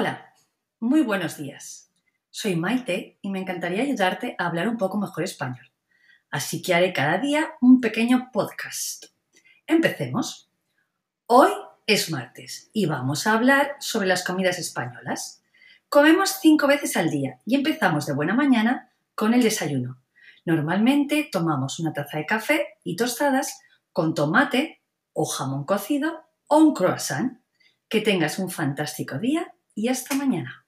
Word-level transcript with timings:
Hola, 0.00 0.32
muy 0.78 1.02
buenos 1.02 1.36
días. 1.36 1.92
Soy 2.30 2.56
Maite 2.56 3.18
y 3.20 3.28
me 3.28 3.38
encantaría 3.38 3.82
ayudarte 3.82 4.34
a 4.38 4.46
hablar 4.46 4.66
un 4.66 4.78
poco 4.78 4.96
mejor 4.96 5.24
español. 5.24 5.70
Así 6.30 6.62
que 6.62 6.72
haré 6.72 6.94
cada 6.94 7.18
día 7.18 7.50
un 7.60 7.82
pequeño 7.82 8.30
podcast. 8.32 9.08
Empecemos. 9.66 10.50
Hoy 11.26 11.50
es 11.86 12.10
martes 12.10 12.70
y 12.72 12.86
vamos 12.86 13.26
a 13.26 13.34
hablar 13.34 13.76
sobre 13.78 14.06
las 14.06 14.24
comidas 14.24 14.58
españolas. 14.58 15.42
Comemos 15.90 16.30
cinco 16.40 16.66
veces 16.66 16.96
al 16.96 17.10
día 17.10 17.38
y 17.44 17.56
empezamos 17.56 18.06
de 18.06 18.14
buena 18.14 18.32
mañana 18.32 18.90
con 19.14 19.34
el 19.34 19.42
desayuno. 19.42 20.00
Normalmente 20.46 21.28
tomamos 21.30 21.78
una 21.78 21.92
taza 21.92 22.16
de 22.16 22.24
café 22.24 22.68
y 22.84 22.96
tostadas 22.96 23.60
con 23.92 24.14
tomate 24.14 24.80
o 25.12 25.26
jamón 25.26 25.64
cocido 25.64 26.24
o 26.46 26.56
un 26.56 26.72
croissant. 26.72 27.38
Que 27.90 28.00
tengas 28.00 28.38
un 28.38 28.48
fantástico 28.48 29.18
día 29.18 29.52
y 29.74 29.88
hasta 29.88 30.14
mañana. 30.14 30.66